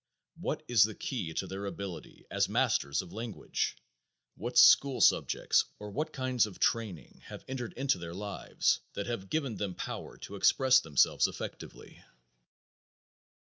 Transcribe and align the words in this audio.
What 0.39 0.63
is 0.67 0.81
the 0.81 0.95
key 0.95 1.31
to 1.35 1.45
their 1.45 1.67
ability 1.67 2.25
as 2.31 2.49
masters 2.49 3.03
of 3.03 3.13
language? 3.13 3.77
What 4.33 4.57
school 4.57 4.99
subjects, 4.99 5.65
or 5.77 5.91
what 5.91 6.11
kinds 6.11 6.47
of 6.47 6.57
training 6.57 7.21
have 7.27 7.45
entered 7.47 7.73
into 7.73 7.99
their 7.99 8.15
lives 8.15 8.79
that 8.93 9.05
have 9.05 9.29
given 9.29 9.57
them 9.57 9.75
power 9.75 10.17
to 10.21 10.37
express 10.37 10.79
themselves 10.79 11.27
effectively?" 11.27 12.03